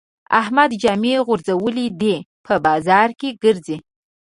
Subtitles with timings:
[0.39, 2.15] احمد جامې غورځولې دي؛
[2.45, 3.77] په بازار کې ګرځي.